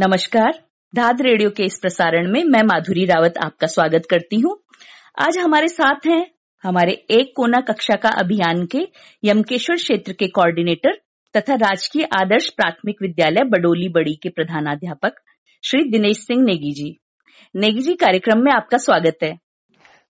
[0.00, 0.52] नमस्कार।
[0.96, 4.62] धाद रेडियो के इस प्रसारण में मैं माधुरी रावत आपका स्वागत करती हूँ।
[5.20, 6.30] आज हमारे साथ हैं
[6.62, 8.88] हमारे एक कोना कक्षा का अभियान के
[9.24, 10.90] यमकेश्वर क्षेत्र के कोऑर्डिनेटर
[11.36, 15.12] तथा राजकीय आदर्श प्राथमिक विद्यालय बडोली बड़ी के प्रधानाध्यापक
[15.64, 17.00] श्री दिनेश सिंह नेगी जी।
[17.56, 19.38] नेगी जी कार्यक्रम में आपका स्वागत है।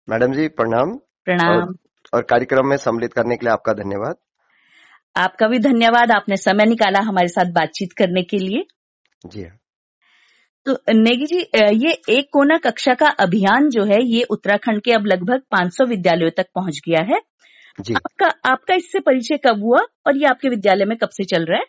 [0.09, 1.75] मैडम जी प्रणाम। प्रणाम। और,
[2.15, 4.15] और कार्यक्रम में सम्मिलित करने के लिए आपका धन्यवाद।
[5.17, 8.63] आपका भी धन्यवाद। आपने समय निकाला हमारे साथ बातचीत करने के लिए।
[9.27, 9.58] जी हाँ।
[10.69, 11.39] नेगी जी
[11.87, 16.31] ये एक कोना कक्षा का अभियान जो है ये उत्तराखंड के अब लगभग 500 विद्यालयों
[16.37, 17.21] तक पहुँच गया है।
[17.79, 21.45] जी। आपका आपका इससे परिचय कब हुआ और ये आपके विद्यालय में कब से चल
[21.45, 21.65] रहा है?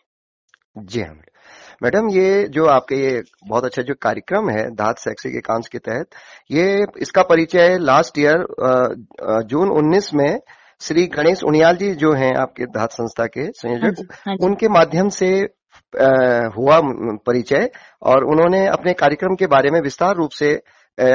[0.76, 1.14] जी हाँ
[1.82, 6.06] मैडम। ये जो आपके ये बहुत अच्छा जो कार्यक्रम है धात शैक्षिक एकांश के तहत
[6.50, 8.44] ये इसका परिचय लास्ट ईयर
[9.50, 10.40] जून 19 में
[10.80, 14.68] श्री गणेश उनियाल जी जो हैं आपके धात संस्था के हाँ संयोजक जी, हाँ उनके
[14.68, 15.30] माध्यम से
[15.94, 16.80] हुआ
[17.26, 17.70] परिचय
[18.02, 20.50] और उन्होंने अपने कार्यक्रम के बारे में विस्तार रूप से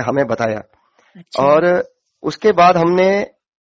[0.08, 0.62] हमें बताया।
[1.16, 1.84] अच्छा, और
[2.24, 3.08] उसके बाद हमने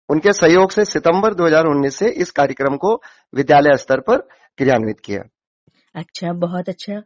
[0.08, 2.95] उनके सहयोग से सितंबर 2019 से इस कार्यक्रम को
[3.34, 4.17] विद्यालय स्तर पर
[4.58, 5.23] क्रियान्वित किया।
[5.95, 7.03] अच्छा बहुत अच्छा।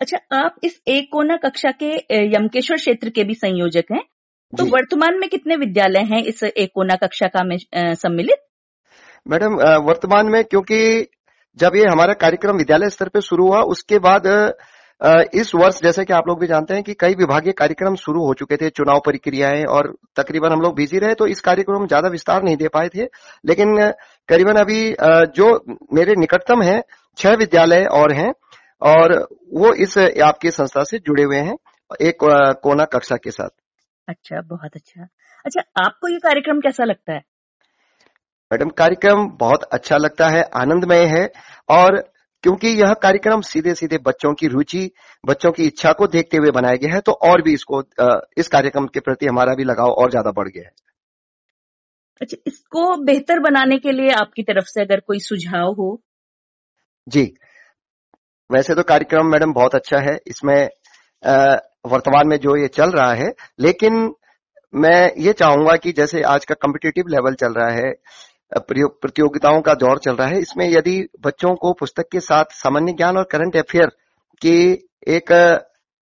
[0.00, 1.90] अच्छा आप इस एक कोना कक्षा के
[2.26, 4.02] यमकेश्वर क्षेत्र के भी संयोजक हैं?
[4.52, 7.56] तो वर्तमान में कितने विद्यालय हैं इस एक कोना कक्षा का में
[7.94, 8.38] सम्मिलित?
[9.26, 10.78] मैडम वर्तमान में क्योंकि
[11.56, 14.26] जब ये हमारा कार्यक्रम विद्यालय स्तर पर शुरू हुआ, उसके बाद
[15.34, 18.34] इस वर्ष जैसे कि आप लोग भी जानते हैं कि कई विभागीय कार्यक्रम शुरू हो
[18.34, 22.42] चुके थे, चुनाव प्रक्रियाएँ और तकरीबन हम लोग बिज़ी रहे तो इस कार्यक्रम ज़्यादा विस्तार
[22.42, 23.04] नहीं दे पाए थे।
[23.44, 23.76] लेकिन,
[24.28, 24.80] करीबन अभी
[25.36, 25.52] जो
[25.94, 26.82] मेरे निकटतम है,
[27.18, 28.32] छह विद्यालय और हैं,
[28.82, 29.16] और
[29.54, 31.56] वो इस आपकी संस्था से जुड़े हुए हैं,
[32.00, 32.24] एक
[32.62, 33.48] कोना कक्षा के साथ।
[34.08, 35.06] अच्छा बहुत अच्छा।
[35.44, 37.22] अच्छा आपको ये कार्यक्रम कैसा लगता है?
[38.50, 41.24] मैडम कार्यक्रम बहुत अच्छा लगता है आनंदमय है
[41.68, 41.96] और
[42.44, 44.90] क्योंकि यह कार्यक्रम सीधे सीधे बच्चों की रुचि
[45.24, 47.82] बच्चों की इच्छा को देखते हुए बनाया गया है तो और भी इसको
[48.38, 50.70] इस कार्यक्रम के प्रति हमारा भी लगाव और ज़्यादा बढ़ गया है।
[52.20, 56.00] अच्छा इसको बेहतर बनाने के लिए आपकी तरफ़ से अगर कोई सुझाव हो?
[57.06, 57.22] जी।
[58.50, 60.68] वैसे तो कार्यक्रम मैडम बहुत अच्छा है इसमें
[61.92, 64.14] वर्तमान में जो ये चल रहा है लेकिन
[64.74, 67.92] मैं ये चाहूँगा कि जैसे आज का कम्पिटिटिव लेवल चल रहा है
[68.52, 73.16] प्रतियोगिताओं का दौर चल रहा है। इसमें यदि बच्चों को पुस्तक के साथ सामान्य ज्ञान
[73.16, 73.86] और करंट अफेयर
[74.42, 74.58] की
[75.08, 75.32] एक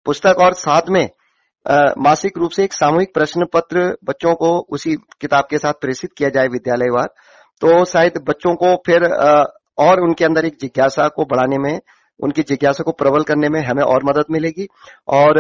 [0.07, 1.09] पुस्तक और साथ में
[1.99, 6.29] मासिक रूप से एक सामूहिक प्रश्न पत्र बच्चों को उसी किताब के साथ प्रेषित किया
[6.29, 7.09] जाए विद्यालयवार
[7.63, 9.05] तो शायद बच्चों को फिर
[9.79, 11.81] और उनके अंदर एक जिज्ञासा को बढ़ाने में,
[12.21, 14.67] उनकी जिज्ञासा को प्रबल करने में हमें और मदद मिलेगी।
[15.09, 15.39] और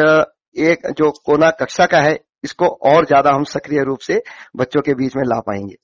[0.60, 4.22] एक जो कोना कक्षा का है, इसको और ज़्यादा हम सक्रिय रूप से
[4.56, 5.74] बच्चों के बीच में ला पाएँगे।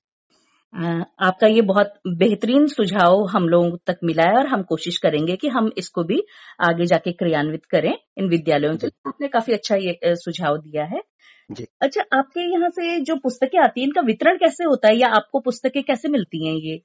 [0.74, 5.48] आपका ये बहुत बेहतरीन सुझाव हम लोगों तक मिला है और हम कोशिश करेंगे कि
[5.48, 6.20] हम इसको भी
[6.60, 11.00] आगे जाके क्रियान्वित करें इन विद्यालयों से आपने काफ़ी अच्छा ये सुझाव दिया है।
[11.50, 15.08] जी। अच्छा आपके यहाँ से जो पुस्तकें आती हैं इनका वितरण कैसे होता है या
[15.16, 16.80] आपको पुस्तकें कैसे मिलती हैं ये?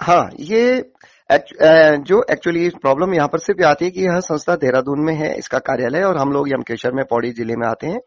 [0.00, 0.82] हाँ ये
[1.30, 5.58] जो एक्चुअली प्रॉब्लम यहाँ पर सिर्फ़ आती है कि यह संस्था देहरादून में है इसका
[5.60, 8.00] कार्यालय और हम लोग यमकेश्वर में पौड़ी ज़िले में आते हैं।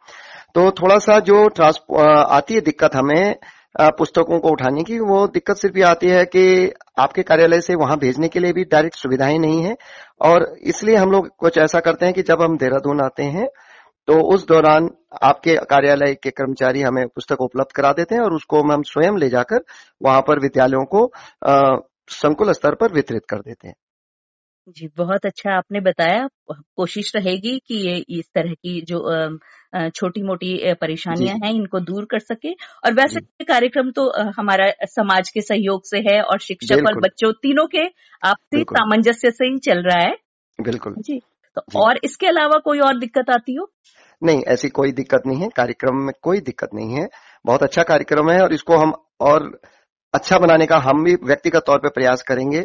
[0.55, 3.35] तो थोड़ा सा जो ट्रांस अ, आती है दिक्कत हमें
[3.75, 7.97] पुस्तकों को उठाने की वो दिक्कत सिर्फ़ ये आती है कि आपके कार्यालय से वहाँ
[7.97, 9.75] भेजने के लिए भी डायरेक्ट सुविधाएँ नहीं है।
[10.21, 13.47] और इसलिए हम लोग कुछ ऐसा करते हैं कि जब हम देहरादून आते हैं
[14.07, 14.89] तो उस दौरान
[15.23, 19.29] आपके कार्यालय के कर्मचारी हमें पुस्तक उपलब्ध करा देते हैं और उसको हम स्वयं ले
[19.29, 19.63] जाकर
[20.01, 21.11] वहाँ पर विद्यालयों को
[22.11, 23.75] संकुल स्तर पर वितरित कर देते हैं।
[24.67, 26.27] जी बहुत अच्छा आपने बताया।
[26.77, 28.99] कोशिश रहेगी कि ये इस तरह की जो
[29.89, 34.23] छोटी मोटी परेशानियाँ हैं इनको दूर कर सके। और वैसे जी। ये कार्यक्रम तो अ,
[34.37, 37.85] हमारा समाज के सहयोग से है और शिक्षक और बिल्कुल। बच्चों तीनों के
[38.23, 40.15] आपसी बिल्कुल। सामंजस्य से ही चल रहा है।
[40.59, 41.19] बिल्कुल। जी
[41.57, 43.69] तो जी। और इसके अलावा कोई और दिक्कत आती हो?
[44.21, 47.07] नहीं ऐसी कोई दिक्कत नहीं है। कार्यक्रम में कोई दिक्कत नहीं है।
[47.45, 49.51] बहुत अच्छा कार्यक्रम है और इसको हम और
[50.13, 52.63] अच्छा बनाने का हम भी व्यक्तिगत तौर पे प्रयास करेंगे।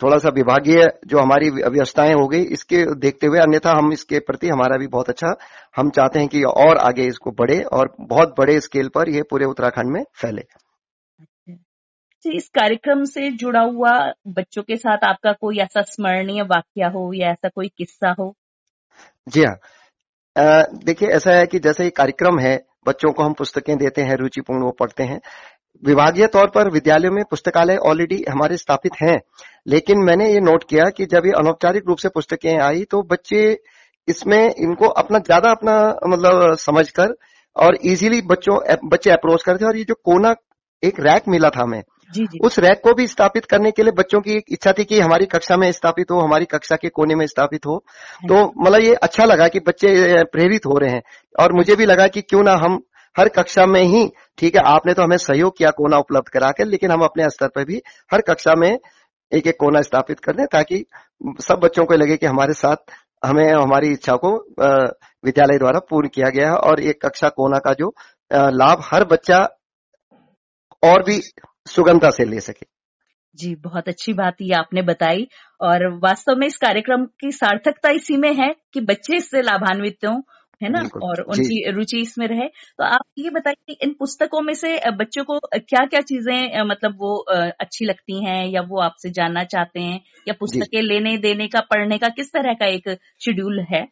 [0.00, 4.48] थोड़ा सा विभागीय जो हमारी व्यवस्थाएँ हो गई इसके देखते हुए अन्यथा हम इसके प्रति
[4.48, 5.34] हमारा भी बहुत अच्छा
[5.76, 9.44] हम चाहते हैं कि और आगे इसको बढ़े और बहुत बड़े स्केल पर ये पूरे
[9.44, 10.42] उत्तराखंड में फैले।
[12.24, 13.90] जी इस कार्यक्रम से जुड़ा हुआ
[14.28, 18.34] बच्चों के साथ आपका कोई ऐसा स्मरणीय वाक्य हो या ऐसा कोई किस्सा हो?
[19.28, 19.56] जी हाँ।
[20.84, 22.56] देखिए ऐसा है कि जैसे ये कार्यक्रम है
[22.86, 25.20] बच्चों को हम पुस्तकें देते हैं रुचिपूर्ण वो पढ़ते हैं
[25.82, 29.18] विभागीय तौर पर विद्यालयों में पुस्तकालय ऑलरेडी हमारे स्थापित हैं।
[29.66, 33.42] लेकिन मैंने ये नोट किया कि जब ये अनौपचारिक रूप से पुस्तकें आई तो बच्चे
[34.08, 35.78] इसमें इनको अपना ज़्यादा अपना
[36.08, 37.14] मतलब समझकर
[37.56, 38.58] और इजीली बच्चों
[38.88, 40.34] बच्चे अप्रोच करते और ये जो कोना
[40.82, 41.82] एक रैक मिला था हमें
[42.14, 45.00] जी जी। उस रैक को भी स्थापित करने के लिए बच्चों की इच्छा थी कि
[45.00, 47.76] हमारी कक्षा में स्थापित हो हमारी कक्षा के कोने में स्थापित हो।
[48.22, 51.02] तो मतलब ये अच्छा लगा कि बच्चे प्रेरित हो रहे हैं।
[51.34, 52.80] और मुझे भी लगा कि क्यों ना हम
[53.18, 54.06] हर कक्षा में ही,
[54.38, 57.48] ठीक है, आपने तो हमें सहयोग किया कोना उपलब्ध करा कर लेकिन हम अपने स्तर
[57.48, 57.80] पर भी
[58.12, 58.70] हर कक्षा में
[59.32, 60.84] एक एक कोना स्थापित कर दें ताकि
[61.40, 62.92] सब बच्चों को लगे कि हमारे साथ
[63.24, 64.30] हमें हमारी इच्छा को
[65.24, 67.92] विद्यालय द्वारा पूर्ण किया गया है और एक कक्षा कोना का जो
[68.32, 69.38] लाभ हर बच्चा
[70.82, 71.20] और भी
[71.66, 72.66] सुगमता से ले सके।
[73.38, 75.26] जी, बहुत अच्छी बात ये आपने बताई
[75.60, 80.20] और वास्तव में इस कार्यक्रम की सार्थकता इसी में है कि बच्चे इससे लाभान्वित हों
[80.62, 80.82] है ना?
[81.02, 85.38] और उनकी रुचि इसमें रहे। तो आप ये बताइए इन पुस्तकों में से बच्चों को
[85.54, 87.16] क्या क्या चीज़ें मतलब वो
[87.60, 90.00] अच्छी लगती हैं या वो आपसे जानना चाहते हैं?
[90.28, 92.88] या पुस्तकें लेने देने का पढ़ने का किस तरह का एक
[93.20, 93.86] शेड्यूल है?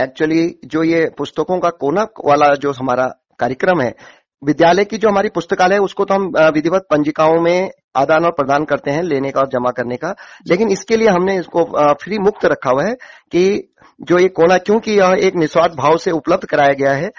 [0.00, 3.06] एक्चुअली जो ये पुस्तकों का कोना वाला जो हमारा
[3.38, 3.94] कार्यक्रम है
[4.42, 8.64] विद्यालय की जो हमारी पुस्तकालय है उसको तो हम विधिवत पंजिकाओं में आदान और प्रदान
[8.64, 10.14] करते हैं लेने का और जमा करने का।
[10.48, 11.64] लेकिन इसके लिए हमने इसको
[12.02, 12.94] फ्री मुक्त रखा हुआ है
[13.32, 17.10] कि जो ये कोना, क्योंकि यह एक निस्वार्थ भाव से उपलब्ध कराया गया है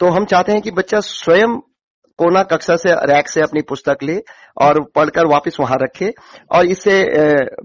[0.00, 1.56] तो हम चाहते हैं कि बच्चा स्वयं
[2.18, 4.16] कोना कक्षा से, रैक से अपनी पुस्तक ले
[4.56, 6.12] और पढ़कर वापस वहाँ रखे।
[6.50, 7.02] और इससे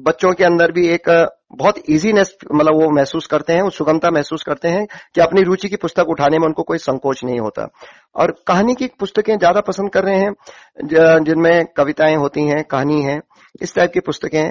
[0.02, 1.10] बच्चों के अंदर भी एक
[1.56, 4.86] बहुत इजीनेस मतलब वो महसूस करते हैं सुगमता महसूस करते हैं
[5.16, 7.68] कि अपनी रुचि की पुस्तक उठाने में उनको कोई संकोच नहीं होता।
[8.16, 13.20] और कहानी की पुस्तकें ज़्यादा पसंद कर रहे हैं जिनमें कविताएँ होती हैं कहानी है
[13.62, 14.44] इस टाइप की पुस्तकें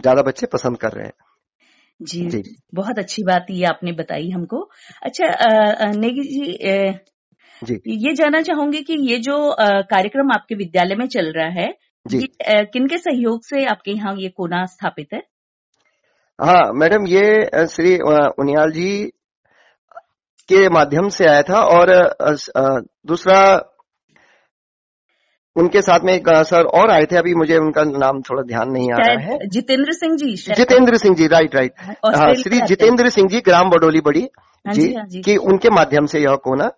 [0.00, 1.12] ज़्यादा बच्चे पसंद कर रहे हैं।
[2.00, 2.42] जी, जी।
[2.74, 4.60] बहुत अच्छी बात ये आपने बताई हमको।
[5.02, 6.22] अच्छा नेगी
[7.62, 11.72] जी जी। ये जानना चाहूँगी कि ये जो कार्यक्रम आपके विद्यालय में चल रहा है
[12.06, 12.20] जी।
[12.72, 15.22] किन के सहयोग से आपके यहाँ ये कोना स्थापित है?
[16.40, 17.96] हाँ मैडम ये श्री
[18.40, 18.90] उनियाल जी
[20.48, 21.90] के माध्यम से आया था और
[23.06, 23.40] दूसरा
[25.56, 28.90] उनके साथ में एक सर और आए थे। अभी मुझे उनका नाम थोड़ा ध्यान नहीं
[28.92, 31.72] आ रहा है। जितेंद्र सिंह जी जितेंद्र सिंह जी राइट राइट
[32.16, 34.28] हाँ श्री जितेंद्र सिंह जी ग्राम बडोली बड़ी
[34.64, 36.70] हाँ जी, हाँ जी। कि उनके माध्यम से यह कोना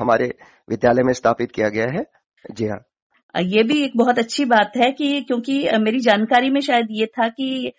[0.00, 0.32] हमारे
[0.68, 2.04] विद्यालय में स्थापित किया गया है।
[2.50, 2.78] जी हाँ।
[3.34, 7.28] ये भी एक बहुत अच्छी बात है कि क्योंकि मेरी जानकारी में शायद ये था
[7.28, 7.72] कि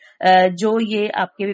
[0.54, 1.46] जो ये आपके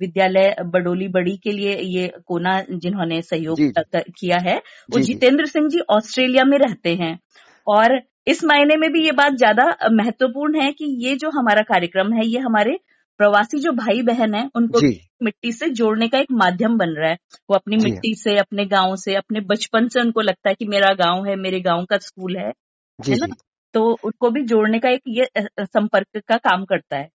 [0.00, 3.58] विद्यालय बडोली बड़ी के लिए ये कोना जिन्होंने सहयोग
[3.88, 4.56] किया है
[4.88, 7.18] वो जितेंद्र सिंह जी ऑस्ट्रेलिया में रहते हैं।
[7.66, 12.12] और इस मायने में भी ये बात ज़्यादा महत्वपूर्ण है कि ये जो हमारा कार्यक्रम
[12.12, 12.78] है ये हमारे
[13.20, 14.80] प्रवासी जो भाई बहन है उनको
[15.24, 17.16] मिट्टी से जोड़ने का एक माध्यम बन रहा है।
[17.50, 20.92] वो अपनी मिट्टी से अपने गाँव से अपने बचपन से उनको लगता है कि मेरा
[20.94, 22.50] गाँव है मेरे गाँव का स्कूल है।
[22.98, 23.34] है ना?
[23.74, 25.26] तो उनको भी जोड़ने का एक ये
[25.60, 27.08] संपर्क का काम करता है।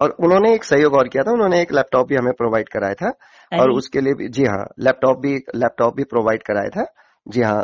[0.00, 3.12] और उन्होंने एक सहयोग और किया था उन्होंने एक लैपटॉप भी हमें प्रोवाइड कराया था
[3.52, 6.84] और उसके लिए भी जी हाँ लैपटॉप भी लैपटॉप भी प्रोवाइड कराया था।
[7.28, 7.62] जी हाँ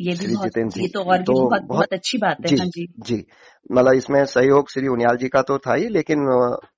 [0.00, 2.66] ये भी बहुत ये तो और भी तो बहुत, बहुत अच्छी बात है। जी हाँ
[2.66, 3.24] जी। जी
[3.72, 6.20] मतलब इसमें सहयोग श्री उनियाल जी का तो था ही लेकिन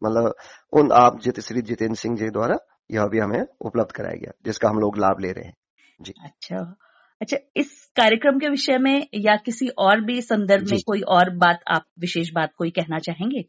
[0.05, 0.35] मतलब
[0.73, 2.57] उन आप जित श्री जितेंद्र सिंह जी द्वारा
[2.91, 5.55] यह भी हमें उपलब्ध कराया गया जिसका हम लोग लाभ ले रहे हैं।
[6.03, 6.75] जी। अच्छा।
[7.23, 11.61] अच्छा इस कार्यक्रम के विषय में या किसी और भी संदर्भ में कोई और बात
[11.69, 13.45] आप विशेष बात कोई कहना चाहेंगे?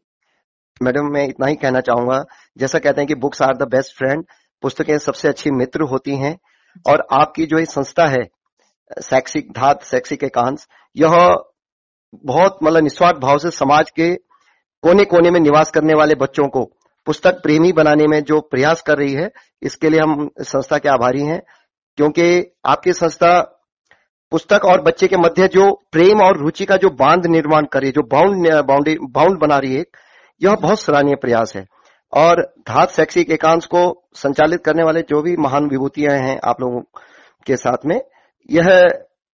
[0.82, 2.24] मैडम मैं इतना ही कहना चाहूँगा।
[2.58, 4.24] जैसा कहते हैं कि books are the best friend
[4.62, 6.38] पुस्तकें सबसे अच्छी मित्र होती हैं
[6.88, 8.24] और आपकी जो ये संस्था है
[9.02, 11.36] शैक्षिक धात शैक्षिक एकांश यह
[12.24, 14.14] बहुत मतलब निस्वार्थ भाव से समाज के
[14.82, 16.64] कोने कोने में निवास करने वाले बच्चों को
[17.06, 19.30] पुस्तक प्रेमी बनाने में जो प्रयास कर रही है
[19.62, 21.42] इसके लिए हम संस्था के आभारी हैं
[21.96, 23.53] क्योंकि आपकी संस्था
[24.34, 28.02] पुस्तक और बच्चे के मध्य जो प्रेम और रुचि का जो बाँध निर्माण करे जो
[28.12, 29.84] बाउंड बाउंड्री बाउंड बना रही है
[30.40, 31.64] यह बहुत सराहनीय प्रयास है।
[32.12, 33.82] और धात शैक्षिक एकांश को
[34.14, 36.80] संचालित करने वाले जो भी महान विभूतियाँ हैं आप लोगों
[37.46, 38.00] के साथ में
[38.48, 38.70] यह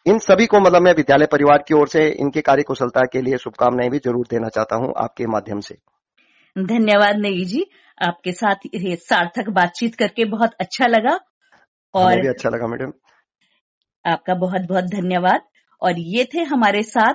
[0.06, 3.38] इन सभी को मतलब मैं विद्यालय परिवार की ओर से इनके कार्य कुशलता के लिए
[3.38, 5.76] शुभकामनाएँ भी ज़रूर देना चाहता हूँ आपके माध्यम से।
[6.56, 7.66] धन्यवाद नेगी जी
[7.98, 8.68] आपके साथ
[9.06, 11.20] सार्थक बातचीत करके बहुत अच्छा लगा।
[11.94, 12.92] और भी अच्छा लगा मैडम।
[14.10, 15.42] आपका बहुत बहुत धन्यवाद।
[15.82, 17.14] और ये थे हमारे साथ,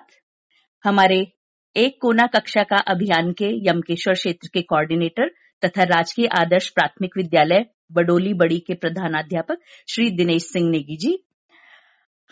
[0.85, 1.33] हमारे
[1.77, 5.29] एक कोना कक्षा का अभियान के यमकेश्वर क्षेत्र के कोऑर्डिनेटर
[5.65, 9.59] तथा राजकीय आदर्श प्राथमिक विद्यालय बडोली बड़ी के प्रधानाध्यापक
[9.89, 11.25] श्री दिनेश सिंह नेगी जी।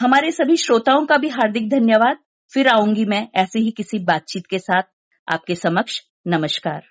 [0.00, 2.16] हमारे सभी श्रोताओं का भी हार्दिक धन्यवाद।
[2.54, 4.82] फिर आऊँगी मैं ऐसे ही किसी बातचीत के साथ।
[5.32, 6.82] आपके समक्ष नमस्कार।